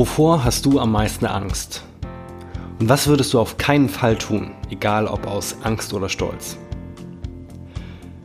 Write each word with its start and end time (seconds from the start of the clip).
Wovor 0.00 0.44
hast 0.44 0.64
du 0.64 0.80
am 0.80 0.92
meisten 0.92 1.26
Angst? 1.26 1.84
Und 2.78 2.88
was 2.88 3.06
würdest 3.06 3.34
du 3.34 3.38
auf 3.38 3.58
keinen 3.58 3.90
Fall 3.90 4.16
tun, 4.16 4.52
egal 4.70 5.06
ob 5.06 5.26
aus 5.26 5.56
Angst 5.62 5.92
oder 5.92 6.08
Stolz? 6.08 6.56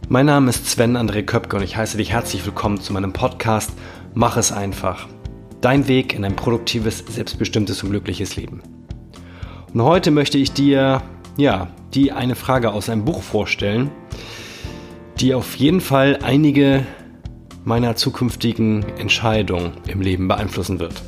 Mein 0.07 0.25
Name 0.27 0.51
ist 0.51 0.69
Sven 0.69 0.95
André 0.95 1.23
Köpke 1.23 1.57
und 1.57 1.63
ich 1.63 1.75
heiße 1.75 1.97
dich 1.97 2.13
herzlich 2.13 2.45
willkommen 2.45 2.79
zu 2.79 2.93
meinem 2.93 3.11
Podcast 3.11 3.73
Mach 4.13 4.37
es 4.37 4.53
einfach. 4.53 5.09
Dein 5.59 5.89
Weg 5.89 6.13
in 6.13 6.23
ein 6.23 6.37
produktives, 6.37 7.03
selbstbestimmtes 7.09 7.83
und 7.83 7.89
glückliches 7.89 8.37
Leben. 8.37 8.61
Und 9.73 9.81
heute 9.81 10.11
möchte 10.11 10.37
ich 10.37 10.53
dir, 10.53 11.01
ja, 11.35 11.67
die 11.93 12.13
eine 12.13 12.35
Frage 12.35 12.71
aus 12.71 12.87
einem 12.87 13.03
Buch 13.03 13.21
vorstellen, 13.21 13.91
die 15.19 15.33
auf 15.33 15.57
jeden 15.57 15.81
Fall 15.81 16.19
einige 16.23 16.85
meiner 17.65 17.97
zukünftigen 17.97 18.85
Entscheidungen 18.97 19.73
im 19.87 19.99
Leben 19.99 20.29
beeinflussen 20.29 20.79
wird. 20.79 21.03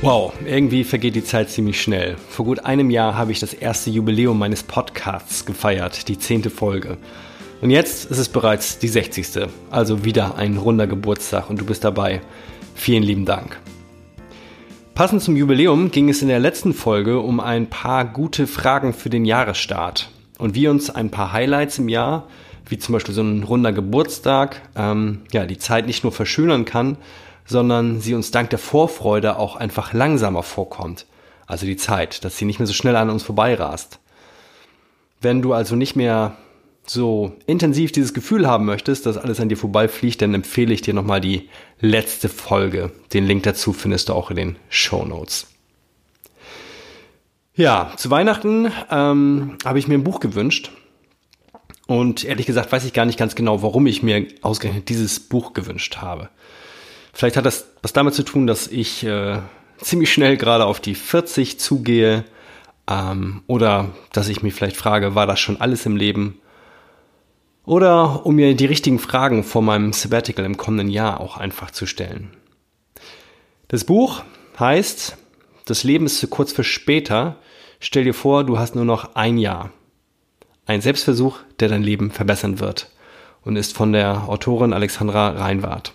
Wow, 0.00 0.32
irgendwie 0.46 0.84
vergeht 0.84 1.16
die 1.16 1.24
Zeit 1.24 1.50
ziemlich 1.50 1.82
schnell. 1.82 2.16
Vor 2.28 2.44
gut 2.44 2.64
einem 2.64 2.88
Jahr 2.88 3.16
habe 3.16 3.32
ich 3.32 3.40
das 3.40 3.52
erste 3.52 3.90
Jubiläum 3.90 4.38
meines 4.38 4.62
Podcasts 4.62 5.44
gefeiert, 5.44 6.06
die 6.06 6.16
zehnte 6.16 6.50
Folge. 6.50 6.98
Und 7.60 7.70
jetzt 7.70 8.08
ist 8.08 8.18
es 8.18 8.28
bereits 8.28 8.78
die 8.78 8.86
60. 8.86 9.48
Also 9.70 10.04
wieder 10.04 10.36
ein 10.36 10.56
runder 10.56 10.86
Geburtstag 10.86 11.50
und 11.50 11.60
du 11.60 11.64
bist 11.64 11.82
dabei. 11.82 12.20
Vielen 12.76 13.02
lieben 13.02 13.24
Dank. 13.24 13.58
Passend 14.94 15.20
zum 15.20 15.34
Jubiläum 15.34 15.90
ging 15.90 16.08
es 16.08 16.22
in 16.22 16.28
der 16.28 16.38
letzten 16.38 16.74
Folge 16.74 17.18
um 17.18 17.40
ein 17.40 17.68
paar 17.68 18.04
gute 18.04 18.46
Fragen 18.46 18.92
für 18.92 19.10
den 19.10 19.24
Jahresstart 19.24 20.10
und 20.38 20.54
wie 20.54 20.68
uns 20.68 20.90
ein 20.90 21.10
paar 21.10 21.32
Highlights 21.32 21.80
im 21.80 21.88
Jahr, 21.88 22.28
wie 22.68 22.78
zum 22.78 22.92
Beispiel 22.92 23.16
so 23.16 23.22
ein 23.22 23.42
runder 23.42 23.72
Geburtstag, 23.72 24.62
ähm, 24.76 25.22
ja, 25.32 25.44
die 25.44 25.58
Zeit 25.58 25.88
nicht 25.88 26.04
nur 26.04 26.12
verschönern 26.12 26.64
kann, 26.64 26.98
sondern 27.48 28.00
sie 28.00 28.14
uns 28.14 28.30
dank 28.30 28.50
der 28.50 28.58
Vorfreude 28.58 29.38
auch 29.38 29.56
einfach 29.56 29.92
langsamer 29.92 30.42
vorkommt. 30.42 31.06
Also 31.46 31.64
die 31.64 31.76
Zeit, 31.76 32.24
dass 32.24 32.36
sie 32.36 32.44
nicht 32.44 32.58
mehr 32.58 32.66
so 32.66 32.74
schnell 32.74 32.94
an 32.94 33.10
uns 33.10 33.22
vorbeirast. 33.22 33.98
Wenn 35.20 35.42
du 35.42 35.54
also 35.54 35.74
nicht 35.74 35.96
mehr 35.96 36.36
so 36.86 37.32
intensiv 37.46 37.92
dieses 37.92 38.14
Gefühl 38.14 38.46
haben 38.46 38.64
möchtest, 38.64 39.06
dass 39.06 39.16
alles 39.16 39.40
an 39.40 39.48
dir 39.48 39.56
vorbeifliegt, 39.56 40.22
dann 40.22 40.34
empfehle 40.34 40.72
ich 40.72 40.82
dir 40.82 40.94
nochmal 40.94 41.20
die 41.20 41.48
letzte 41.80 42.28
Folge. 42.28 42.92
Den 43.12 43.26
Link 43.26 43.42
dazu 43.42 43.72
findest 43.72 44.08
du 44.08 44.14
auch 44.14 44.30
in 44.30 44.36
den 44.36 44.56
Show 44.68 45.04
Notes. 45.04 45.48
Ja, 47.54 47.92
zu 47.96 48.10
Weihnachten 48.10 48.70
ähm, 48.90 49.58
habe 49.64 49.78
ich 49.78 49.88
mir 49.88 49.94
ein 49.94 50.04
Buch 50.04 50.20
gewünscht. 50.20 50.70
Und 51.86 52.24
ehrlich 52.24 52.46
gesagt 52.46 52.70
weiß 52.70 52.84
ich 52.84 52.92
gar 52.92 53.06
nicht 53.06 53.18
ganz 53.18 53.34
genau, 53.34 53.62
warum 53.62 53.86
ich 53.86 54.02
mir 54.02 54.26
ausgerechnet 54.42 54.88
dieses 54.90 55.18
Buch 55.18 55.54
gewünscht 55.54 55.96
habe. 55.96 56.28
Vielleicht 57.18 57.36
hat 57.36 57.46
das 57.46 57.66
was 57.82 57.92
damit 57.92 58.14
zu 58.14 58.22
tun, 58.22 58.46
dass 58.46 58.68
ich 58.68 59.02
äh, 59.02 59.40
ziemlich 59.78 60.12
schnell 60.12 60.36
gerade 60.36 60.66
auf 60.66 60.78
die 60.78 60.94
40 60.94 61.58
zugehe 61.58 62.24
ähm, 62.88 63.42
oder 63.48 63.90
dass 64.12 64.28
ich 64.28 64.44
mich 64.44 64.54
vielleicht 64.54 64.76
frage, 64.76 65.16
war 65.16 65.26
das 65.26 65.40
schon 65.40 65.60
alles 65.60 65.84
im 65.84 65.96
Leben? 65.96 66.40
Oder 67.64 68.24
um 68.24 68.36
mir 68.36 68.54
die 68.54 68.66
richtigen 68.66 69.00
Fragen 69.00 69.42
vor 69.42 69.62
meinem 69.62 69.92
Sabbatical 69.92 70.44
im 70.44 70.56
kommenden 70.56 70.90
Jahr 70.90 71.18
auch 71.18 71.36
einfach 71.36 71.72
zu 71.72 71.86
stellen. 71.86 72.30
Das 73.66 73.82
Buch 73.82 74.22
heißt 74.60 75.16
Das 75.64 75.82
Leben 75.82 76.06
ist 76.06 76.20
zu 76.20 76.28
kurz 76.28 76.52
für 76.52 76.62
später. 76.62 77.34
Stell 77.80 78.04
dir 78.04 78.14
vor, 78.14 78.44
du 78.44 78.60
hast 78.60 78.76
nur 78.76 78.84
noch 78.84 79.16
ein 79.16 79.38
Jahr. 79.38 79.72
Ein 80.66 80.82
Selbstversuch, 80.82 81.40
der 81.58 81.68
dein 81.68 81.82
Leben 81.82 82.12
verbessern 82.12 82.60
wird 82.60 82.92
und 83.42 83.56
ist 83.56 83.76
von 83.76 83.92
der 83.92 84.28
Autorin 84.28 84.72
Alexandra 84.72 85.30
Reinwart. 85.30 85.94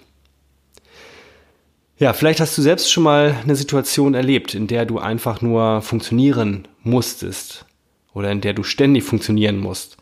Ja, 2.04 2.12
vielleicht 2.12 2.42
hast 2.42 2.58
du 2.58 2.62
selbst 2.62 2.92
schon 2.92 3.04
mal 3.04 3.34
eine 3.44 3.56
Situation 3.56 4.14
erlebt, 4.14 4.56
in 4.56 4.68
der 4.68 4.86
du 4.86 5.00
einfach 5.00 5.40
nur 5.40 5.82
funktionieren 5.82 6.68
musstest 6.82 7.66
oder 8.14 8.30
in 8.30 8.42
der 8.42 8.52
du 8.52 8.64
ständig 8.64 9.06
funktionieren 9.06 9.58
musst 9.58 9.96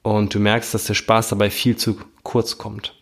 und 0.00 0.34
du 0.34 0.40
merkst, 0.40 0.72
dass 0.72 0.84
der 0.84 0.94
Spaß 0.94 1.28
dabei 1.28 1.50
viel 1.50 1.76
zu 1.76 1.98
kurz 2.22 2.56
kommt. 2.56 2.94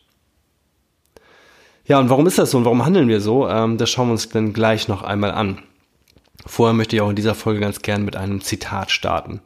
Ja, 1.84 2.00
und 2.00 2.10
warum 2.10 2.26
ist 2.26 2.37
das 2.37 2.50
so 2.50 2.59
und 2.59 2.64
warum 2.64 2.84
handeln 2.84 3.06
wir 3.06 3.20
so? 3.20 3.48
Ähm, 3.48 3.78
das 3.78 3.91
schauen 3.91 4.09
wir 4.09 4.12
uns 4.14 4.28
dann 4.28 4.53
gleich 4.53 4.88
noch 4.88 5.04
einmal 5.04 5.31
an. 5.31 5.62
Vorher 6.44 6.75
möchte 6.75 6.97
ich 6.97 7.03
auch 7.03 7.10
in 7.10 7.14
dieser 7.14 7.37
Folge 7.37 7.60
ganz 7.60 7.81
gern 7.81 8.04
mit 8.04 8.16
einem 8.16 8.41
Zitat 8.41 8.91
starten. 8.91 9.41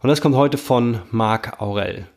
Und 0.00 0.08
das 0.08 0.20
kommt 0.20 0.34
heute 0.34 0.58
von 0.58 1.02
Marc 1.12 1.62
Aurel. 1.62 2.08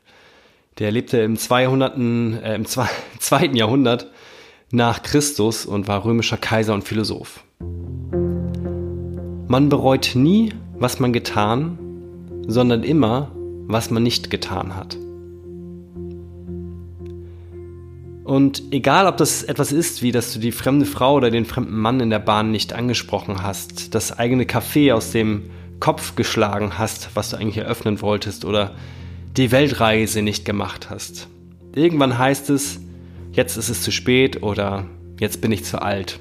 Der 0.80 0.90
lebte 0.90 1.20
im 1.20 1.38
200. 1.38 1.96
Äh, 1.96 2.56
im 2.56 2.66
zweiten 3.20 3.56
Jahrhundert 3.56 4.08
nach 4.72 5.04
Christus 5.04 5.66
und 5.66 5.88
war 5.88 6.06
römischer 6.06 6.38
Kaiser 6.38 6.74
und 6.74 6.84
Philosoph. 6.84 7.44
Man 9.48 9.70
bereut 9.70 10.12
nie, 10.16 10.54
was 10.80 11.00
man 11.00 11.12
getan, 11.12 11.78
sondern 12.48 12.84
immer, 12.84 13.32
was 13.68 13.92
man 13.92 14.04
nicht 14.04 14.30
getan 14.30 14.76
hat. 14.76 14.98
Und 18.24 18.64
egal, 18.72 19.08
ob 19.08 19.18
das 19.18 19.44
etwas 19.44 19.74
ist, 19.74 20.02
wie 20.02 20.14
dass 20.14 20.32
du 20.32 20.40
die 20.40 20.54
fremde 20.54 20.86
Frau 20.86 21.16
oder 21.16 21.32
den 21.32 21.44
fremden 21.44 21.78
Mann 21.78 22.00
in 22.00 22.10
der 22.10 22.20
Bahn 22.20 22.52
nicht 22.52 22.72
angesprochen 22.72 23.44
hast, 23.44 23.94
das 23.94 24.18
eigene 24.18 24.46
Café 24.46 24.94
aus 24.94 25.12
dem 25.12 25.50
Kopf 25.82 26.16
geschlagen 26.16 26.78
hast, 26.78 27.10
was 27.16 27.32
du 27.32 27.38
eigentlich 27.38 27.58
eröffnen 27.58 28.02
wolltest, 28.02 28.46
oder 28.46 28.76
die 29.36 29.52
Weltreise 29.52 30.22
nicht 30.22 30.46
gemacht 30.46 30.90
hast. 30.90 31.28
Irgendwann 31.76 32.18
heißt 32.18 32.50
es, 32.52 32.80
jetzt 33.32 33.58
ist 33.58 33.70
es 33.70 33.82
zu 33.82 33.92
spät 33.92 34.44
oder 34.44 34.86
jetzt 35.20 35.42
bin 35.42 35.52
ich 35.52 35.66
zu 35.66 35.82
alt. 35.82 36.20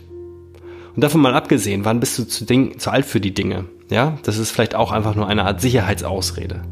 Und 0.95 1.03
davon 1.03 1.21
mal 1.21 1.35
abgesehen, 1.35 1.85
wann 1.85 2.01
bist 2.01 2.19
du 2.19 2.25
zu, 2.25 2.45
Ding, 2.45 2.79
zu 2.79 2.91
alt 2.91 3.07
für 3.07 3.21
die 3.21 3.35
Dinge? 3.35 3.67
Ja, 3.91 4.19
das 4.23 4.39
ist 4.39 4.51
vielleicht 4.51 4.75
auch 4.75 4.93
einfach 4.93 5.15
nur 5.15 5.27
eine 5.27 5.45
Art 5.45 5.61
Sicherheitsausrede. 5.61 6.63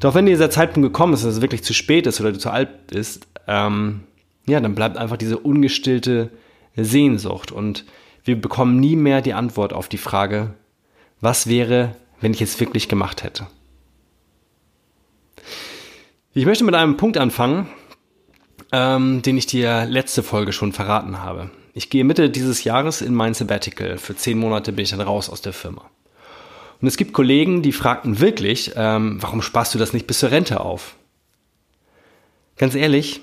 Doch 0.00 0.14
wenn 0.14 0.26
dieser 0.26 0.50
Zeitpunkt 0.50 0.88
gekommen 0.88 1.12
ist, 1.12 1.24
dass 1.24 1.34
es 1.34 1.40
wirklich 1.40 1.64
zu 1.64 1.74
spät 1.74 2.06
ist 2.06 2.20
oder 2.20 2.32
du 2.32 2.38
zu 2.38 2.50
alt 2.50 2.88
bist, 2.88 3.26
ähm, 3.46 4.04
ja, 4.46 4.60
dann 4.60 4.74
bleibt 4.74 4.96
einfach 4.96 5.16
diese 5.16 5.38
ungestillte 5.38 6.30
Sehnsucht 6.76 7.52
und 7.52 7.84
wir 8.24 8.40
bekommen 8.40 8.78
nie 8.78 8.96
mehr 8.96 9.20
die 9.22 9.34
Antwort 9.34 9.72
auf 9.72 9.88
die 9.88 9.98
Frage, 9.98 10.54
was 11.20 11.48
wäre, 11.48 11.96
wenn 12.20 12.32
ich 12.32 12.42
es 12.42 12.60
wirklich 12.60 12.88
gemacht 12.88 13.24
hätte. 13.24 13.46
Ich 16.34 16.46
möchte 16.46 16.64
mit 16.64 16.74
einem 16.74 16.96
Punkt 16.96 17.18
anfangen, 17.18 17.68
ähm, 18.72 19.22
den 19.22 19.36
ich 19.36 19.46
dir 19.46 19.86
letzte 19.86 20.22
Folge 20.22 20.52
schon 20.52 20.72
verraten 20.72 21.22
habe. 21.22 21.50
Ich 21.74 21.90
gehe 21.90 22.04
Mitte 22.04 22.30
dieses 22.30 22.64
Jahres 22.64 23.00
in 23.00 23.14
mein 23.14 23.34
Sabbatical. 23.34 23.98
Für 23.98 24.16
zehn 24.16 24.38
Monate 24.38 24.72
bin 24.72 24.82
ich 24.82 24.90
dann 24.90 25.00
raus 25.00 25.28
aus 25.30 25.42
der 25.42 25.52
Firma. 25.52 25.88
Und 26.80 26.88
es 26.88 26.96
gibt 26.96 27.12
Kollegen, 27.12 27.62
die 27.62 27.72
fragten 27.72 28.20
wirklich, 28.20 28.72
ähm, 28.76 29.18
warum 29.20 29.42
sparst 29.42 29.74
du 29.74 29.78
das 29.78 29.92
nicht 29.92 30.06
bis 30.06 30.20
zur 30.20 30.30
Rente 30.30 30.60
auf? 30.60 30.96
Ganz 32.56 32.74
ehrlich, 32.74 33.20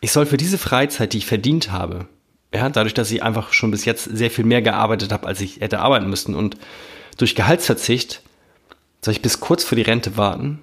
ich 0.00 0.12
soll 0.12 0.26
für 0.26 0.36
diese 0.36 0.58
Freizeit, 0.58 1.12
die 1.12 1.18
ich 1.18 1.26
verdient 1.26 1.70
habe, 1.70 2.06
ja, 2.54 2.68
dadurch, 2.68 2.94
dass 2.94 3.10
ich 3.10 3.22
einfach 3.22 3.52
schon 3.52 3.70
bis 3.70 3.84
jetzt 3.84 4.04
sehr 4.04 4.30
viel 4.30 4.44
mehr 4.44 4.60
gearbeitet 4.60 5.12
habe, 5.12 5.26
als 5.26 5.40
ich 5.40 5.60
hätte 5.60 5.80
arbeiten 5.80 6.10
müssen 6.10 6.34
und 6.34 6.56
durch 7.16 7.34
Gehaltsverzicht, 7.34 8.22
soll 9.02 9.12
ich 9.12 9.22
bis 9.22 9.40
kurz 9.40 9.64
vor 9.64 9.76
die 9.76 9.82
Rente 9.82 10.16
warten? 10.16 10.60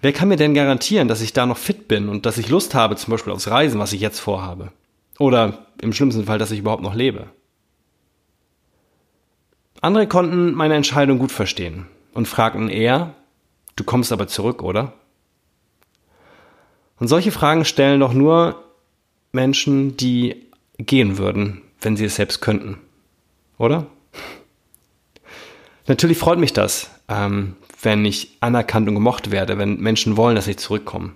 Wer 0.00 0.12
kann 0.12 0.28
mir 0.28 0.36
denn 0.36 0.54
garantieren, 0.54 1.08
dass 1.08 1.20
ich 1.20 1.32
da 1.32 1.46
noch 1.46 1.56
fit 1.56 1.88
bin 1.88 2.08
und 2.08 2.24
dass 2.24 2.38
ich 2.38 2.48
Lust 2.48 2.74
habe, 2.74 2.96
zum 2.96 3.10
Beispiel 3.10 3.32
aufs 3.32 3.48
Reisen, 3.48 3.80
was 3.80 3.92
ich 3.92 4.00
jetzt 4.00 4.20
vorhabe? 4.20 4.70
Oder 5.18 5.66
im 5.82 5.92
schlimmsten 5.92 6.24
Fall, 6.24 6.38
dass 6.38 6.52
ich 6.52 6.60
überhaupt 6.60 6.82
noch 6.82 6.94
lebe? 6.94 7.26
Andere 9.80 10.06
konnten 10.06 10.52
meine 10.52 10.74
Entscheidung 10.74 11.18
gut 11.18 11.32
verstehen 11.32 11.86
und 12.14 12.28
fragten 12.28 12.68
eher, 12.68 13.14
du 13.76 13.84
kommst 13.84 14.12
aber 14.12 14.28
zurück, 14.28 14.62
oder? 14.62 14.92
Und 16.98 17.08
solche 17.08 17.32
Fragen 17.32 17.64
stellen 17.64 18.00
doch 18.00 18.12
nur 18.12 18.64
Menschen, 19.32 19.96
die 19.96 20.46
gehen 20.78 21.18
würden, 21.18 21.62
wenn 21.80 21.96
sie 21.96 22.04
es 22.04 22.16
selbst 22.16 22.40
könnten, 22.40 22.78
oder? 23.56 23.86
Natürlich 25.88 26.18
freut 26.18 26.38
mich 26.38 26.52
das, 26.52 26.90
ähm, 27.08 27.56
wenn 27.80 28.04
ich 28.04 28.36
anerkannt 28.40 28.88
und 28.88 28.94
gemocht 28.94 29.30
werde, 29.30 29.56
wenn 29.56 29.80
Menschen 29.80 30.18
wollen, 30.18 30.36
dass 30.36 30.46
ich 30.46 30.58
zurückkomme. 30.58 31.12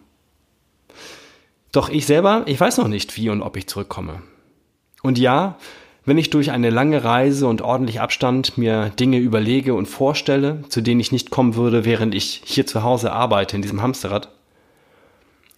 Doch 1.73 1.91
ich 1.91 2.07
selber, 2.07 2.43
ich 2.47 2.59
weiß 2.59 2.79
noch 2.79 2.89
nicht, 2.89 3.17
wie 3.17 3.29
und 3.29 3.43
ob 3.43 3.57
ich 3.57 3.67
zurückkomme. 3.67 4.23
Und 5.03 5.19
ja, 5.19 5.59
wenn 6.05 6.19
ich 6.19 6.31
durch 6.31 6.51
eine 6.51 6.71
lange 6.71 7.05
Reise 7.05 7.47
und 7.47 7.61
ordentlich 7.61 8.01
Abstand 8.01 8.57
mir 8.57 8.89
Dinge 8.89 9.19
überlege 9.19 9.75
und 9.75 9.87
vorstelle, 9.87 10.65
zu 10.69 10.81
denen 10.81 11.01
ich 11.01 11.13
nicht 11.13 11.31
kommen 11.31 11.55
würde, 11.55 11.85
während 11.85 12.15
ich 12.15 12.43
hier 12.45 12.67
zu 12.67 12.83
Hause 12.83 13.13
arbeite 13.13 13.57
in 13.57 13.63
diesem 13.63 13.83
Hamsterrad, 13.83 14.31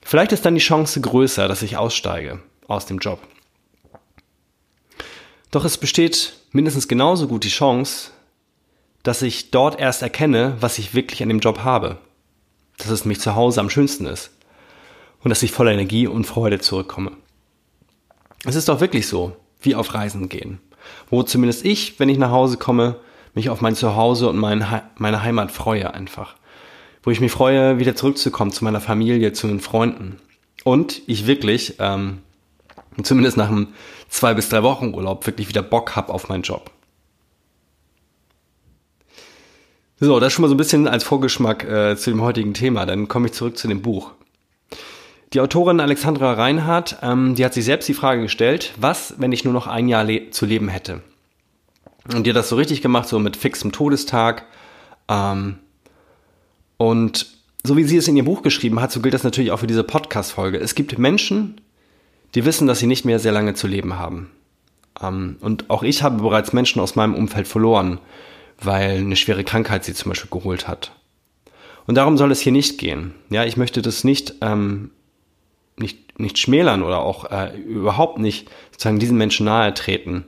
vielleicht 0.03 0.33
ist 0.33 0.45
dann 0.45 0.55
die 0.55 0.61
Chance 0.61 1.01
größer, 1.01 1.47
dass 1.47 1.63
ich 1.63 1.77
aussteige 1.77 2.41
aus 2.67 2.87
dem 2.87 2.99
Job. 2.99 3.21
Doch 5.53 5.65
es 5.65 5.79
besteht 5.79 6.35
mindestens 6.51 6.89
genauso 6.89 7.29
gut 7.29 7.45
die 7.45 7.49
Chance, 7.49 8.11
dass 9.05 9.23
ich 9.23 9.53
dort 9.53 9.79
erst 9.79 10.03
erkenne, 10.03 10.57
was 10.59 10.79
ich 10.79 10.95
wirklich 10.95 11.23
an 11.23 11.29
dem 11.29 11.39
Job 11.39 11.61
habe. 11.63 11.99
Dass 12.79 12.89
es 12.89 13.05
mich 13.05 13.21
zu 13.21 13.37
Hause 13.37 13.61
am 13.61 13.71
schönsten 13.71 14.07
ist. 14.07 14.33
Und 15.23 15.29
dass 15.29 15.43
ich 15.43 15.53
voller 15.53 15.73
Energie 15.73 16.09
und 16.09 16.25
Freude 16.25 16.59
zurückkomme. 16.59 17.13
Es 18.45 18.57
ist 18.57 18.69
doch 18.69 18.81
wirklich 18.81 19.07
so, 19.07 19.37
wie 19.61 19.75
auf 19.75 19.95
Reisen 19.95 20.29
gehen. 20.29 20.59
Wo 21.09 21.23
zumindest 21.23 21.65
ich, 21.65 22.01
wenn 22.01 22.09
ich 22.09 22.19
nach 22.19 22.31
Hause 22.31 22.57
komme, 22.57 22.97
mich 23.35 23.51
auf 23.51 23.61
mein 23.61 23.77
Zuhause 23.77 24.29
und 24.29 24.39
mein, 24.39 24.67
meine 24.97 25.23
Heimat 25.23 25.53
freue 25.53 25.93
einfach. 25.93 26.35
Wo 27.03 27.11
ich 27.11 27.21
mich 27.21 27.33
freue, 27.33 27.79
wieder 27.79 27.95
zurückzukommen 27.95 28.53
zu 28.53 28.65
meiner 28.65 28.81
Familie, 28.81 29.33
zu 29.33 29.47
den 29.47 29.61
Freunden. 29.61 30.19
Und 30.65 31.03
ich 31.07 31.27
wirklich, 31.27 31.77
ähm, 31.79 32.23
zumindest 33.03 33.37
nach 33.37 33.49
einem 33.49 33.69
zwei 34.09 34.33
bis 34.33 34.49
drei 34.49 34.63
Wochen 34.63 34.95
Urlaub, 34.95 35.27
wirklich 35.27 35.49
wieder 35.49 35.63
Bock 35.63 35.95
habe 35.95 36.13
auf 36.13 36.29
meinen 36.29 36.43
Job. 36.43 36.71
So, 40.01 40.19
das 40.19 40.33
schon 40.33 40.43
mal 40.43 40.49
so 40.49 40.55
ein 40.55 40.59
bisschen 40.59 40.89
als 40.89 41.05
Vorgeschmack 41.05 41.65
äh, 41.65 41.97
zu 41.97 42.11
dem 42.11 42.21
heutigen 42.21 42.53
Thema. 42.53 42.85
Dann 42.85 43.07
komme 43.07 43.27
ich 43.27 43.33
zurück 43.33 43.57
zu 43.57 43.69
dem 43.69 43.81
Buch. 43.81 44.13
Die 45.33 45.41
Autorin 45.41 45.81
Alexandra 45.81 46.33
Reinhardt, 46.33 46.99
ähm, 47.03 47.35
die 47.37 47.45
hat 47.45 47.55
sich 47.55 47.65
selbst 47.65 47.89
die 47.89 47.95
Frage 47.95 48.23
gestellt, 48.23 48.73
was, 48.77 49.15
wenn 49.19 49.33
ich 49.33 49.45
nur 49.45 49.53
noch 49.53 49.67
ein 49.67 49.89
Jahr 49.89 50.05
le 50.05 50.31
zu 50.31 50.47
leben 50.47 50.69
hätte? 50.69 51.01
Und 52.13 52.27
die 52.27 52.31
hat 52.31 52.37
das 52.37 52.49
so 52.49 52.57
richtig 52.57 52.83
gemacht, 52.83 53.09
so 53.09 53.19
mit 53.19 53.37
fixem 53.37 53.73
Todestag. 53.73 54.47
Ähm, 55.09 55.59
und 56.77 57.27
so 57.65 57.77
wie 57.77 57.85
sie 57.85 57.97
es 57.97 58.09
in 58.09 58.17
ihr 58.17 58.25
Buch 58.25 58.43
geschrieben 58.43 58.81
hat, 58.81 58.93
so 58.93 59.01
gilt 59.01 59.15
das 59.15 59.25
natürlich 59.25 59.53
auch 59.53 59.61
für 59.61 59.67
diese 59.67 59.85
Podcast-Folge. 59.85 60.59
Es 60.59 60.75
gibt 60.75 60.99
Menschen, 60.99 61.61
die 62.35 62.45
wissen, 62.45 62.67
dass 62.67 62.81
sie 62.81 62.87
nicht 62.87 63.05
mehr 63.05 63.21
sehr 63.21 63.33
lange 63.33 63.55
zu 63.55 63.69
leben 63.69 63.99
haben. 63.99 64.31
Ähm, 65.01 65.37
und 65.41 65.71
auch 65.71 65.85
ich 65.85 66.03
habe 66.03 66.21
bereits 66.21 66.53
Menschen 66.53 66.81
aus 66.81 66.97
meinem 66.97 67.15
Umfeld 67.15 67.49
verloren, 67.49 68.01
weil 68.65 68.99
eine 68.99 69.17
schwere 69.17 69.45
Krankheit 69.45 69.85
sie 69.85 69.95
zum 69.95 70.11
Beispiel 70.11 70.31
geholt 70.31 70.69
hat. 70.69 70.93
Und 71.87 71.97
darum 71.97 72.17
soll 72.17 72.31
es 72.33 72.41
hier 72.41 72.53
nicht 72.53 72.79
gehen. 72.79 73.15
Ja, 73.31 73.45
ich 73.45 73.57
möchte 73.57 73.83
das 73.83 74.05
nicht, 74.05 74.35
ähm, 74.41 74.91
nicht, 75.77 76.19
nicht 76.19 76.39
schmälern 76.39 76.83
oder 76.83 77.01
auch 77.01 77.31
äh, 77.31 77.57
überhaupt 77.59 78.19
nicht 78.19 78.49
sozusagen 78.71 78.99
diesen 78.99 79.19
Menschen 79.19 79.47
nahe 79.47 79.75
treten. 79.75 80.25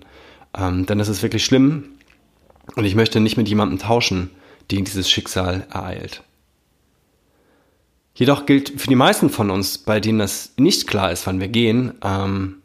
Ähm, 0.56 0.86
denn 0.86 0.98
das 0.98 1.08
ist 1.08 1.22
wirklich 1.22 1.44
schlimm. 1.44 1.96
Und 2.74 2.84
ich 2.84 2.94
möchte 2.94 3.20
nicht 3.20 3.36
mit 3.36 3.48
jemandem 3.48 3.78
tauschen, 3.78 4.30
den 4.70 4.84
dieses 4.84 5.08
Schicksal 5.08 5.66
ereilt. 5.70 6.22
Jedoch 8.14 8.46
gilt 8.46 8.80
für 8.80 8.88
die 8.88 8.96
meisten 8.96 9.30
von 9.30 9.50
uns, 9.50 9.78
bei 9.78 10.00
denen 10.00 10.18
das 10.18 10.54
nicht 10.56 10.86
klar 10.86 11.12
ist, 11.12 11.26
wann 11.26 11.40
wir 11.40 11.48
gehen, 11.48 11.94
ähm, 12.02 12.62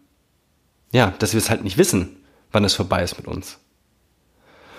ja, 0.93 1.13
dass 1.19 1.33
wir 1.33 1.39
es 1.39 1.49
halt 1.49 1.63
nicht 1.63 1.77
wissen, 1.77 2.17
wann 2.51 2.63
es 2.63 2.73
vorbei 2.73 3.03
ist 3.03 3.17
mit 3.17 3.27
uns. 3.27 3.59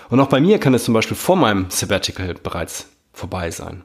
Und 0.09 0.19
auch 0.19 0.29
bei 0.29 0.41
mir 0.41 0.59
kann 0.59 0.73
es 0.73 0.83
zum 0.83 0.93
Beispiel 0.93 1.17
vor 1.17 1.35
meinem 1.35 1.69
Sabbatical 1.69 2.33
bereits 2.35 2.87
vorbei 3.13 3.51
sein. 3.51 3.83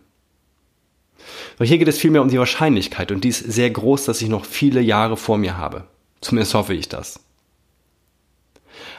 Doch 1.59 1.65
hier 1.65 1.79
geht 1.79 1.89
es 1.89 1.99
vielmehr 1.99 2.23
um 2.23 2.29
die 2.29 2.39
Wahrscheinlichkeit 2.39 3.13
und 3.13 3.25
die 3.25 3.29
ist 3.29 3.41
sehr 3.41 3.71
groß, 3.71 4.05
dass 4.05 4.23
ich 4.23 4.29
noch 4.29 4.45
viele 4.45 4.81
Jahre 4.81 5.17
vor 5.17 5.39
mir 5.39 5.57
habe. 5.57 5.85
Zumindest 6.21 6.55
hoffe 6.55 6.75
ich 6.75 6.89
das. 6.89 7.21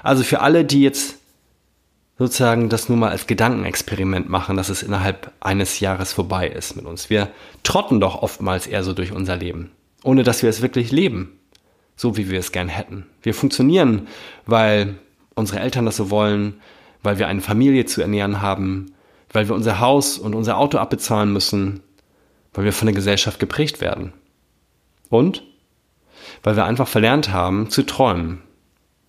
Also 0.03 0.23
für 0.23 0.41
alle, 0.41 0.65
die 0.65 0.81
jetzt 0.81 1.15
sozusagen 2.17 2.67
das 2.67 2.89
nur 2.89 2.97
mal 2.97 3.11
als 3.11 3.27
Gedankenexperiment 3.27 4.29
machen, 4.29 4.57
dass 4.57 4.69
es 4.69 4.83
innerhalb 4.83 5.31
eines 5.39 5.79
Jahres 5.79 6.11
vorbei 6.11 6.47
ist 6.47 6.75
mit 6.75 6.85
uns. 6.85 7.09
Wir 7.09 7.29
trotten 7.63 8.01
doch 8.01 8.21
oftmals 8.21 8.67
eher 8.67 8.83
so 8.83 8.93
durch 8.93 9.13
unser 9.13 9.37
Leben, 9.37 9.71
ohne 10.03 10.23
dass 10.23 10.43
wir 10.43 10.49
es 10.49 10.61
wirklich 10.61 10.91
leben, 10.91 11.39
so 11.95 12.17
wie 12.17 12.29
wir 12.29 12.39
es 12.39 12.51
gern 12.51 12.67
hätten. 12.67 13.05
Wir 13.23 13.33
funktionieren, 13.33 14.07
weil 14.45 14.95
unsere 15.33 15.61
Eltern 15.61 15.85
das 15.85 15.95
so 15.95 16.09
wollen, 16.09 16.59
weil 17.03 17.19
wir 17.19 17.27
eine 17.27 17.41
Familie 17.41 17.85
zu 17.85 18.01
ernähren 18.01 18.41
haben, 18.41 18.93
weil 19.31 19.47
wir 19.47 19.55
unser 19.55 19.79
Haus 19.79 20.17
und 20.17 20.35
unser 20.35 20.57
Auto 20.57 20.77
abbezahlen 20.77 21.31
müssen, 21.31 21.81
weil 22.53 22.65
wir 22.65 22.73
von 22.73 22.87
der 22.87 22.95
Gesellschaft 22.95 23.39
geprägt 23.39 23.81
werden. 23.81 24.13
Und 25.09 25.43
weil 26.43 26.55
wir 26.55 26.65
einfach 26.65 26.87
verlernt 26.87 27.31
haben 27.31 27.69
zu 27.69 27.83
träumen, 27.83 28.41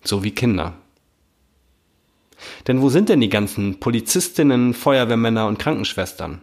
so 0.03 0.23
wie 0.23 0.31
Kinder. 0.31 0.73
Denn 2.67 2.81
wo 2.81 2.89
sind 2.89 3.09
denn 3.09 3.21
die 3.21 3.29
ganzen 3.29 3.79
Polizistinnen, 3.79 4.73
Feuerwehrmänner 4.73 5.47
und 5.47 5.59
Krankenschwestern? 5.59 6.41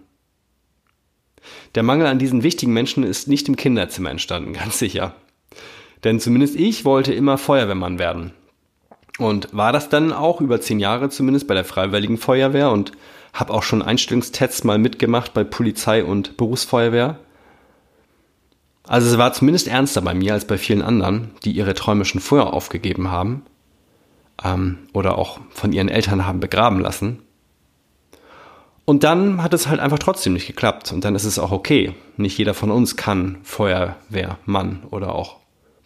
Der 1.75 1.83
Mangel 1.83 2.07
an 2.07 2.19
diesen 2.19 2.43
wichtigen 2.43 2.73
Menschen 2.73 3.05
ist 3.05 3.29
nicht 3.29 3.49
im 3.49 3.57
Kinderzimmer 3.57 4.11
entstanden, 4.11 4.53
ganz 4.55 4.79
sicher. 4.79 5.15
Denn 6.05 6.21
zumindest 6.21 6.57
ich 6.57 6.85
wollte 6.85 7.13
immer 7.13 7.39
Feuerwehrmann 7.39 7.99
werden. 7.99 8.33
Und 9.19 9.49
war 9.53 9.73
das 9.73 9.89
dann 9.89 10.13
auch 10.13 10.41
über 10.41 10.61
zehn 10.61 10.79
Jahre 10.79 11.11
zumindest 11.11 11.49
bei 11.49 11.55
der 11.55 11.65
Freiwilligen 11.65 12.19
Feuerwehr 12.19 12.71
und 12.71 12.93
habe 13.33 13.53
auch 13.53 13.63
schon 13.63 13.83
Einstellungstests 13.83 14.65
mal 14.65 14.79
mitgemacht 14.79 15.35
bei 15.35 15.45
Polizei 15.45 16.05
und 16.05 16.37
Berufsfeuerwehr. 16.37 17.19
Also 18.85 19.11
es 19.11 19.19
war 19.19 19.33
zumindest 19.33 19.69
ernster 19.69 20.01
bei 20.01 20.15
mir 20.15 20.33
als 20.33 20.47
bei 20.47 20.57
vielen 20.57 20.83
anderen, 20.83 21.33
die 21.45 21.53
ihre 21.53 21.75
Träume 21.75 22.05
schon 22.05 22.21
vorher 22.21 22.53
aufgegeben 22.53 23.11
haben 23.11 23.43
ähm, 24.43 24.79
oder 24.93 25.19
auch 25.19 25.41
von 25.51 25.73
ihren 25.73 25.89
Eltern 25.89 26.27
haben 26.27 26.41
begraben 26.41 26.81
lassen. 26.81 27.23
Und 28.85 29.05
dann 29.05 29.43
hat 29.43 29.53
es 29.53 29.69
halt 29.69 29.81
einfach 29.81 29.99
trotzdem 29.99 30.33
nicht 30.33 30.47
geklappt. 30.47 30.93
Und 30.93 31.05
dann 31.05 31.15
ist 31.15 31.25
es 31.25 31.39
auch 31.39 31.53
okay. 31.53 31.93
Nicht 32.17 32.39
jeder 32.39 32.55
von 32.55 32.71
uns 32.71 32.97
kann 32.97 33.37
Feuerwehrmann 33.43 34.85
oder 34.91 35.15
auch 35.15 35.37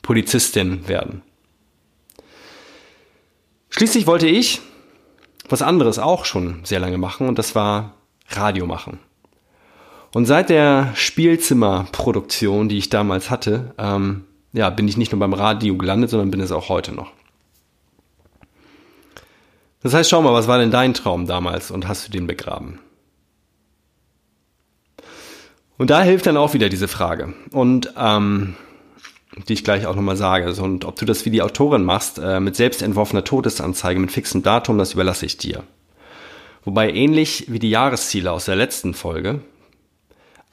Polizistin 0.02 0.86
werden. 0.86 1.22
Schließlich 3.72 4.06
wollte 4.06 4.26
ich 4.26 4.60
was 5.48 5.62
anderes 5.62 5.98
auch 5.98 6.26
schon 6.26 6.60
sehr 6.62 6.78
lange 6.78 6.98
machen 6.98 7.26
und 7.26 7.38
das 7.38 7.54
war 7.54 7.94
Radio 8.28 8.66
machen. 8.66 8.98
Und 10.12 10.26
seit 10.26 10.50
der 10.50 10.92
Spielzimmerproduktion, 10.94 12.68
die 12.68 12.76
ich 12.76 12.90
damals 12.90 13.30
hatte, 13.30 13.74
ähm, 13.78 14.24
ja, 14.52 14.68
bin 14.68 14.86
ich 14.86 14.98
nicht 14.98 15.10
nur 15.10 15.20
beim 15.20 15.32
Radio 15.32 15.76
gelandet, 15.78 16.10
sondern 16.10 16.30
bin 16.30 16.40
es 16.40 16.52
auch 16.52 16.68
heute 16.68 16.92
noch. 16.92 17.12
Das 19.82 19.94
heißt, 19.94 20.10
schau 20.10 20.20
mal, 20.20 20.34
was 20.34 20.48
war 20.48 20.58
denn 20.58 20.70
dein 20.70 20.92
Traum 20.92 21.26
damals 21.26 21.70
und 21.70 21.88
hast 21.88 22.06
du 22.06 22.12
den 22.12 22.26
begraben? 22.26 22.78
Und 25.78 25.88
da 25.88 26.02
hilft 26.02 26.26
dann 26.26 26.36
auch 26.36 26.52
wieder 26.52 26.68
diese 26.68 26.88
Frage. 26.88 27.32
Und 27.50 27.94
ähm, 27.96 28.54
die 29.36 29.52
ich 29.54 29.64
gleich 29.64 29.86
auch 29.86 29.96
nochmal 29.96 30.16
sage. 30.16 30.52
und 30.62 30.84
ob 30.84 30.96
du 30.96 31.04
das 31.04 31.24
wie 31.24 31.30
die 31.30 31.42
Autorin 31.42 31.84
machst, 31.84 32.18
äh, 32.18 32.40
mit 32.40 32.56
selbstentworfener 32.56 33.24
Todesanzeige, 33.24 34.00
mit 34.00 34.12
fixem 34.12 34.42
Datum, 34.42 34.78
das 34.78 34.92
überlasse 34.92 35.26
ich 35.26 35.38
dir. 35.38 35.64
Wobei 36.64 36.92
ähnlich 36.92 37.46
wie 37.48 37.58
die 37.58 37.70
Jahresziele 37.70 38.30
aus 38.30 38.44
der 38.44 38.56
letzten 38.56 38.94
Folge 38.94 39.40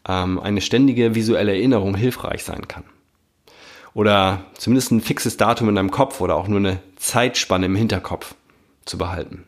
ähm, 0.08 0.40
eine 0.40 0.62
ständige 0.62 1.14
visuelle 1.14 1.54
Erinnerung 1.54 1.96
hilfreich 1.96 2.44
sein 2.44 2.68
kann. 2.68 2.84
Oder 3.94 4.46
zumindest 4.58 4.92
ein 4.92 5.02
fixes 5.02 5.38
Datum 5.38 5.70
in 5.70 5.76
deinem 5.76 5.92
Kopf 5.92 6.22
oder 6.22 6.36
auch 6.36 6.48
nur 6.48 6.60
eine 6.60 6.80
Zeitspanne 6.96 7.66
im 7.66 7.76
Hinterkopf 7.76 8.36
zu 8.86 8.98
behalten. 8.98 9.44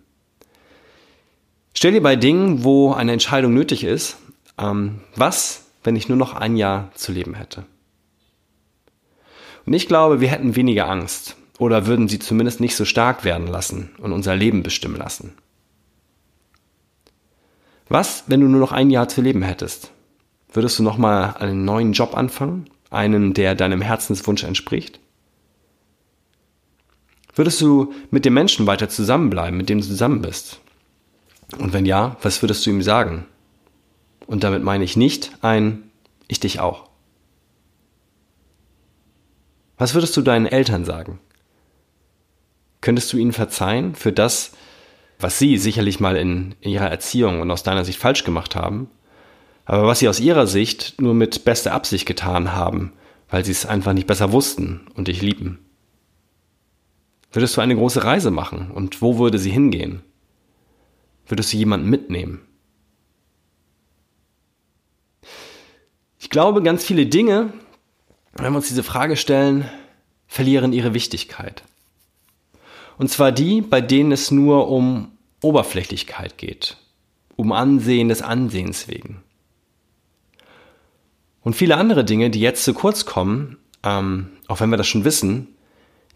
Stell 1.73 1.93
dir 1.93 2.01
bei 2.01 2.15
Dingen, 2.15 2.63
wo 2.63 2.91
eine 2.93 3.13
Entscheidung 3.13 3.53
nötig 3.53 3.83
ist, 3.83 4.17
ähm, 4.59 5.01
was, 5.15 5.65
wenn 5.83 5.95
ich 5.95 6.09
nur 6.09 6.17
noch 6.17 6.33
ein 6.33 6.57
Jahr 6.57 6.91
zu 6.95 7.11
leben 7.11 7.33
hätte? 7.33 7.65
Und 9.65 9.73
ich 9.73 9.87
glaube, 9.87 10.21
wir 10.21 10.29
hätten 10.29 10.55
weniger 10.55 10.89
Angst 10.89 11.35
oder 11.59 11.85
würden 11.85 12.07
sie 12.07 12.19
zumindest 12.19 12.59
nicht 12.59 12.75
so 12.75 12.85
stark 12.85 13.23
werden 13.23 13.47
lassen 13.47 13.91
und 13.99 14.13
unser 14.13 14.35
Leben 14.35 14.63
bestimmen 14.63 14.95
lassen. 14.95 15.33
Was, 17.87 18.23
wenn 18.27 18.39
du 18.39 18.47
nur 18.47 18.59
noch 18.59 18.71
ein 18.71 18.89
Jahr 18.89 19.09
zu 19.09 19.21
leben 19.21 19.43
hättest? 19.43 19.91
Würdest 20.53 20.79
du 20.79 20.83
nochmal 20.83 21.35
einen 21.37 21.65
neuen 21.65 21.93
Job 21.93 22.15
anfangen? 22.15 22.69
Einen, 22.89 23.33
der 23.33 23.55
deinem 23.55 23.81
Herzenswunsch 23.81 24.43
entspricht? 24.43 24.99
Würdest 27.35 27.61
du 27.61 27.93
mit 28.09 28.25
dem 28.25 28.33
Menschen 28.33 28.67
weiter 28.67 28.89
zusammenbleiben, 28.89 29.57
mit 29.57 29.69
dem 29.69 29.79
du 29.79 29.85
zusammen 29.85 30.21
bist? 30.21 30.59
Und 31.57 31.73
wenn 31.73 31.85
ja, 31.85 32.17
was 32.21 32.41
würdest 32.41 32.65
du 32.65 32.69
ihm 32.69 32.81
sagen? 32.81 33.25
Und 34.25 34.43
damit 34.43 34.63
meine 34.63 34.83
ich 34.83 34.97
nicht 34.97 35.31
ein 35.41 35.83
Ich 36.27 36.39
dich 36.39 36.59
auch. 36.59 36.90
Was 39.81 39.95
würdest 39.95 40.15
du 40.15 40.21
deinen 40.21 40.45
Eltern 40.45 40.85
sagen? 40.85 41.17
Könntest 42.81 43.11
du 43.11 43.17
ihnen 43.17 43.33
verzeihen 43.33 43.95
für 43.95 44.11
das, 44.11 44.51
was 45.19 45.39
sie 45.39 45.57
sicherlich 45.57 45.99
mal 45.99 46.17
in, 46.17 46.53
ihrer 46.61 46.91
Erziehung 46.91 47.41
und 47.41 47.49
aus 47.49 47.63
deiner 47.63 47.83
Sicht 47.83 47.97
falsch 47.97 48.23
gemacht 48.23 48.55
haben, 48.55 48.91
aber 49.65 49.87
was 49.87 49.97
sie 49.97 50.07
aus 50.07 50.19
ihrer 50.19 50.45
Sicht 50.45 51.01
nur 51.01 51.15
mit 51.15 51.45
bester 51.45 51.73
Absicht 51.73 52.05
getan 52.05 52.53
haben, 52.53 52.93
weil 53.27 53.43
sie 53.43 53.53
es 53.53 53.65
einfach 53.65 53.93
nicht 53.93 54.05
besser 54.05 54.31
wussten 54.31 54.81
und 54.93 55.07
dich 55.07 55.23
lieben? 55.23 55.65
Würdest 57.31 57.57
du 57.57 57.61
eine 57.61 57.75
große 57.75 58.03
Reise 58.03 58.29
machen 58.29 58.69
und 58.69 59.01
wo 59.01 59.17
würde 59.17 59.39
sie 59.39 59.49
hingehen? 59.49 60.03
Würdest 61.25 61.53
du 61.53 61.57
jemanden 61.57 61.89
mitnehmen? 61.89 62.41
Ich 66.19 66.29
glaube, 66.29 66.61
ganz 66.61 66.85
viele 66.85 67.07
Dinge, 67.07 67.51
wenn 68.33 68.53
wir 68.53 68.57
uns 68.57 68.67
diese 68.67 68.83
Frage 68.83 69.17
stellen, 69.17 69.69
verlieren 70.27 70.73
ihre 70.73 70.93
Wichtigkeit. 70.93 71.63
Und 72.97 73.09
zwar 73.09 73.31
die, 73.31 73.61
bei 73.61 73.81
denen 73.81 74.11
es 74.11 74.31
nur 74.31 74.69
um 74.69 75.11
Oberflächlichkeit 75.41 76.37
geht, 76.37 76.77
um 77.35 77.51
Ansehen 77.51 78.09
des 78.09 78.21
Ansehens 78.21 78.87
wegen. 78.87 79.23
Und 81.43 81.55
viele 81.55 81.77
andere 81.77 82.05
Dinge, 82.05 82.29
die 82.29 82.39
jetzt 82.39 82.63
zu 82.63 82.73
kurz 82.73 83.05
kommen, 83.05 83.57
ähm, 83.83 84.29
auch 84.47 84.59
wenn 84.59 84.69
wir 84.69 84.77
das 84.77 84.87
schon 84.87 85.03
wissen, 85.05 85.47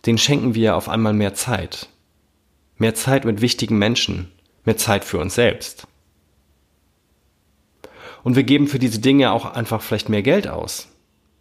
denen 0.06 0.18
schenken 0.18 0.54
wir 0.54 0.76
auf 0.76 0.88
einmal 0.88 1.14
mehr 1.14 1.34
Zeit. 1.34 1.90
Mehr 2.78 2.94
Zeit 2.94 3.26
mit 3.26 3.42
wichtigen 3.42 3.78
Menschen, 3.78 4.32
mehr 4.66 4.78
Zeit 4.78 5.04
für 5.04 5.18
uns 5.18 5.36
selbst. 5.36 5.88
Und 8.24 8.36
wir 8.36 8.44
geben 8.44 8.68
für 8.68 8.80
diese 8.80 9.00
Dinge 9.00 9.32
auch 9.32 9.46
einfach 9.46 9.82
vielleicht 9.82 10.10
mehr 10.10 10.24
Geld 10.24 10.48
aus. 10.48 10.88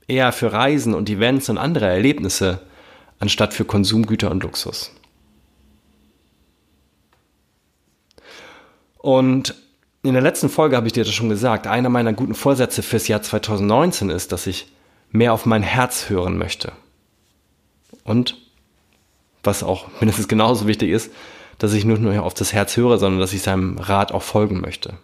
Eher 0.07 0.33
für 0.33 0.53
Reisen 0.53 0.95
und 0.95 1.09
Events 1.09 1.49
und 1.49 1.59
andere 1.59 1.87
Erlebnisse, 1.87 2.61
anstatt 3.19 3.55
für 3.55 3.65
Konsumgüter 3.65 4.31
und 4.31 4.43
Luxus. 4.43 4.93
Und 8.99 9.55
in 10.03 10.13
der 10.13 10.23
letzten 10.23 10.49
Folge 10.49 10.77
habe 10.77 10.87
ich 10.87 10.93
dir 10.93 11.05
das 11.05 11.15
schon 11.15 11.29
gesagt, 11.29 11.67
einer 11.67 11.89
meiner 11.89 12.13
guten 12.13 12.35
Vorsätze 12.35 12.83
fürs 12.83 13.09
Jahr 13.09 13.23
2019 13.23 14.11
ist, 14.11 14.33
dass 14.33 14.47
ich 14.47 14.71
mehr 15.11 15.33
auf 15.33 15.47
mein 15.47 15.63
Herz 15.63 16.11
hören 16.11 16.37
möchte. 16.37 16.73
Und 18.03 18.37
was 19.43 19.63
auch 19.63 19.89
mindestens 20.01 20.29
genauso 20.29 20.67
wichtig 20.67 20.91
ist, 20.91 21.11
dass 21.59 21.73
ich 21.73 21.85
nicht 21.85 22.03
nur 22.03 22.23
auf 22.23 22.35
das 22.35 22.53
Herz 22.53 22.77
höre, 22.77 22.99
sondern 22.99 23.21
dass 23.21 23.33
ich 23.33 23.43
seinem 23.43 23.79
Rat 23.79 24.13
auch 24.13 24.23
folgen 24.23 24.61
möchte. 24.61 24.95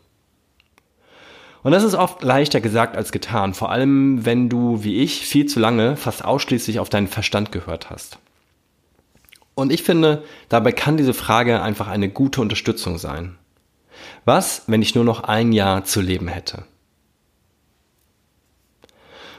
Und 1.63 1.73
das 1.73 1.85
ist 1.85 1.95
oft 1.95 2.23
leichter 2.23 2.61
gesagt 2.61 2.97
als 2.97 3.13
getan, 3.13 3.53
vor 3.53 3.71
allem 3.71 4.25
wenn 4.25 4.49
du, 4.49 4.83
wie 4.83 4.97
ich, 5.03 5.27
viel 5.27 5.47
zu 5.47 5.61
lange 5.61 5.97
fast 5.97 6.25
ausschließlich 6.25 6.79
auf 6.79 6.89
deinen 6.89 7.09
Verstand 7.09 7.53
gehört 7.53 7.91
hast. 7.91 8.19
Und 9.55 9.73
ich 9.73 9.83
finde, 9.83 10.25
dabei 10.49 10.73
kann 10.73 10.97
diese 10.97 11.13
Frage 11.13 11.61
einfach 11.61 11.89
eine 11.89 12.09
gute 12.09 12.41
Unterstützung 12.41 12.97
sein. 12.97 13.37
Was, 14.25 14.65
wenn 14.69 14.81
ich 14.81 14.95
nur 14.95 15.05
noch 15.05 15.25
ein 15.25 15.53
Jahr 15.53 15.85
zu 15.85 16.01
leben 16.01 16.29
hätte? 16.29 16.65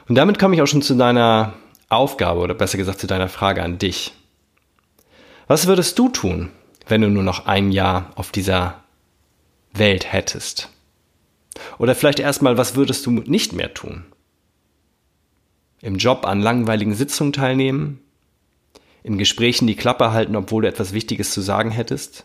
Und 0.08 0.14
damit 0.14 0.38
komme 0.38 0.54
ich 0.54 0.62
auch 0.62 0.66
schon 0.66 0.82
zu 0.82 0.94
deiner 0.94 1.54
Aufgabe 1.88 2.40
oder 2.40 2.54
besser 2.54 2.78
gesagt 2.78 3.00
zu 3.00 3.06
deiner 3.06 3.28
Frage 3.28 3.62
an 3.62 3.78
dich. 3.78 4.12
Was 5.48 5.66
würdest 5.66 5.98
du 5.98 6.08
tun, 6.08 6.50
wenn 6.86 7.00
du 7.00 7.08
nur 7.08 7.22
noch 7.22 7.46
ein 7.46 7.72
Jahr 7.72 8.10
auf 8.14 8.30
dieser 8.30 8.82
Welt 9.72 10.12
hättest? 10.12 10.71
Oder 11.78 11.94
vielleicht 11.94 12.20
erstmal, 12.20 12.56
was 12.56 12.76
würdest 12.76 13.04
du 13.06 13.10
nicht 13.10 13.52
mehr 13.52 13.74
tun? 13.74 14.04
Im 15.80 15.96
Job 15.96 16.24
an 16.26 16.40
langweiligen 16.40 16.94
Sitzungen 16.94 17.32
teilnehmen? 17.32 18.00
In 19.02 19.18
Gesprächen 19.18 19.66
die 19.66 19.74
Klappe 19.74 20.12
halten, 20.12 20.36
obwohl 20.36 20.62
du 20.62 20.68
etwas 20.68 20.92
Wichtiges 20.92 21.32
zu 21.32 21.40
sagen 21.40 21.70
hättest? 21.70 22.24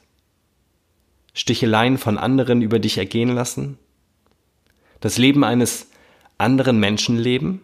Sticheleien 1.34 1.98
von 1.98 2.18
anderen 2.18 2.62
über 2.62 2.80
dich 2.80 2.98
ergehen 2.98 3.30
lassen? 3.30 3.78
Das 5.00 5.18
Leben 5.18 5.44
eines 5.44 5.88
anderen 6.38 6.80
Menschen 6.80 7.18
leben? 7.18 7.62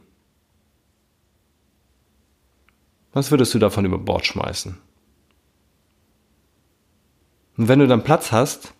Was 3.13 3.29
würdest 3.29 3.53
du 3.53 3.59
davon 3.59 3.85
über 3.85 3.99
Bord 3.99 4.25
schmeißen? 4.25 4.77
Und 7.57 7.67
wenn 7.67 7.79
du 7.79 7.87
dann 7.87 8.03
Platz 8.03 8.31
hast, 8.31 8.73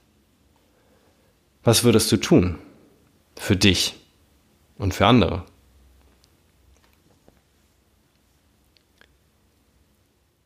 was 1.63 1.83
würdest 1.83 2.11
du 2.11 2.17
tun? 2.17 2.57
Für 3.37 3.55
dich 3.55 3.95
und 4.77 4.93
für 4.93 5.05
andere. 5.05 5.43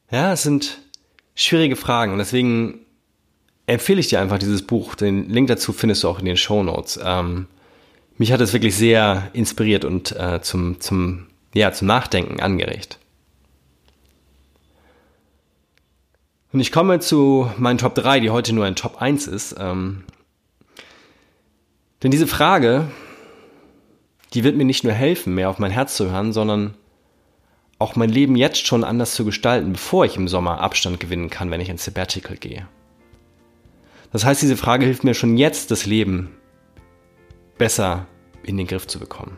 Ja, 0.09 0.33
es 0.33 0.43
sind 0.43 0.79
schwierige 1.35 1.75
Fragen 1.75 2.13
und 2.13 2.19
deswegen 2.19 2.85
empfehle 3.65 3.99
ich 3.99 4.07
dir 4.07 4.21
einfach 4.21 4.39
dieses 4.39 4.65
Buch. 4.65 4.95
Den 4.95 5.29
Link 5.29 5.47
dazu 5.49 5.73
findest 5.73 6.03
du 6.03 6.09
auch 6.09 6.19
in 6.19 6.25
den 6.25 6.37
Show 6.37 6.63
Notes. 6.63 6.99
Ähm, 7.03 7.47
mich 8.17 8.31
hat 8.31 8.41
es 8.41 8.53
wirklich 8.53 8.75
sehr 8.75 9.29
inspiriert 9.33 9.85
und 9.85 10.13
äh, 10.13 10.41
zum, 10.41 10.79
zum, 10.79 11.27
ja, 11.53 11.71
zum 11.73 11.87
Nachdenken 11.87 12.39
angeregt. 12.39 12.97
Und 16.53 16.61
ich 16.61 16.71
komme 16.71 16.99
zu 16.99 17.51
meinen 17.57 17.77
Top 17.77 17.93
3, 17.93 18.21
die 18.21 18.29
heute 18.29 18.53
nur 18.53 18.65
ein 18.65 18.75
Top 18.75 19.01
1 19.01 19.27
ist. 19.27 19.55
Ähm, 19.59 20.03
denn 22.03 22.11
diese 22.11 22.27
Frage, 22.27 22.87
die 24.33 24.43
wird 24.43 24.55
mir 24.55 24.65
nicht 24.65 24.83
nur 24.83 24.93
helfen, 24.93 25.35
mehr 25.35 25.49
auf 25.49 25.59
mein 25.59 25.71
Herz 25.71 25.95
zu 25.95 26.11
hören, 26.11 26.33
sondern 26.33 26.75
auch 27.79 27.95
mein 27.95 28.09
Leben 28.09 28.35
jetzt 28.35 28.65
schon 28.65 28.83
anders 28.83 29.13
zu 29.13 29.23
gestalten, 29.25 29.73
bevor 29.73 30.05
ich 30.05 30.17
im 30.17 30.27
Sommer 30.27 30.61
Abstand 30.61 30.99
gewinnen 30.99 31.29
kann, 31.29 31.51
wenn 31.51 31.61
ich 31.61 31.69
ins 31.69 31.85
Sabbatical 31.85 32.37
gehe. 32.37 32.67
Das 34.11 34.25
heißt, 34.25 34.41
diese 34.41 34.57
Frage 34.57 34.85
hilft 34.85 35.03
mir 35.03 35.13
schon 35.13 35.37
jetzt, 35.37 35.71
das 35.71 35.85
Leben 35.85 36.31
besser 37.57 38.07
in 38.43 38.57
den 38.57 38.67
Griff 38.67 38.87
zu 38.87 38.99
bekommen. 38.99 39.37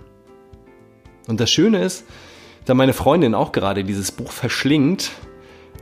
Und 1.27 1.39
das 1.39 1.51
Schöne 1.51 1.83
ist, 1.83 2.05
da 2.65 2.73
meine 2.73 2.93
Freundin 2.93 3.35
auch 3.35 3.51
gerade 3.51 3.83
dieses 3.83 4.11
Buch 4.11 4.31
verschlingt, 4.31 5.11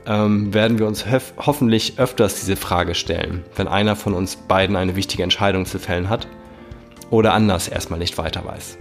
ähm, 0.06 0.54
werden 0.54 0.80
wir 0.80 0.88
uns 0.88 1.06
hoffentlich 1.38 2.00
öfters 2.00 2.40
diese 2.40 2.56
Frage 2.56 2.96
stellen, 2.96 3.44
wenn 3.56 3.68
einer 3.68 3.96
von 3.96 4.14
uns 4.14 4.36
beiden 4.36 4.76
eine 4.76 4.96
wichtige 4.96 5.24
Entscheidung 5.24 5.66
zu 5.66 5.80
fällen 5.80 6.10
hat 6.10 6.28
oder 7.10 7.34
anders 7.34 7.68
erstmal 7.68 8.00
nicht 8.00 8.18
weiter 8.18 8.44
weiß. 8.46 8.78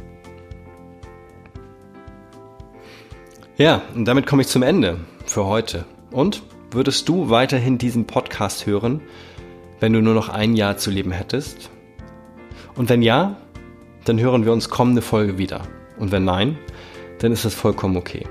Ja, 3.57 3.83
und 3.95 4.05
damit 4.05 4.27
komme 4.27 4.43
ich 4.43 4.49
zum 4.49 4.63
Ende 4.63 4.99
für 5.25 5.47
heute. 5.47 5.87
Und 6.11 6.43
würdest 6.71 7.09
du 7.09 7.31
weiterhin 7.31 7.79
diesen 7.79 8.07
Podcast 8.07 8.67
hören, 8.67 9.01
wenn 9.81 9.93
du 9.93 10.03
nur 10.03 10.15
noch 10.15 10.29
ein 10.29 10.55
Jahr 10.57 10.77
zu 10.77 10.91
leben 10.91 11.11
hättest? 11.11 11.71
Und 12.75 12.91
wenn 12.91 13.03
ja, 13.03 13.37
dann 14.05 14.21
hören 14.21 14.45
wir 14.45 14.53
uns 14.53 14.69
kommende 14.69 15.03
Folge 15.03 15.39
wieder. 15.39 15.63
Und 15.99 16.13
wenn 16.13 16.25
nein, 16.25 16.59
dann 17.19 17.33
ist 17.33 17.45
das 17.45 17.55
vollkommen 17.55 17.97
okay. 17.97 18.27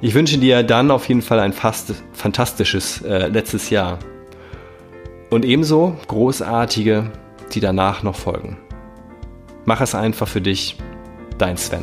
Ich 0.00 0.14
wünsche 0.14 0.38
dir 0.38 0.62
dann 0.62 0.92
auf 0.92 1.08
jeden 1.08 1.22
Fall 1.22 1.40
ein 1.40 1.52
fast 1.52 1.92
fantastisches 2.12 3.02
äh, 3.02 3.26
letztes 3.26 3.70
Jahr. 3.70 3.98
Und 5.30 5.44
ebenso 5.44 5.96
großartige 6.06 7.10
die 7.54 7.60
danach 7.60 8.02
noch 8.02 8.16
folgen. 8.16 8.58
Mach 9.64 9.80
es 9.80 9.94
einfach 9.94 10.28
für 10.28 10.40
dich, 10.40 10.76
dein 11.38 11.56
Sven. 11.56 11.82